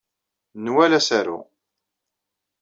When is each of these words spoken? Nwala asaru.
Nwala 0.63 0.95
asaru. 1.01 1.37